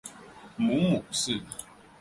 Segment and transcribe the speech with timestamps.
[0.57, 1.39] 母母氏。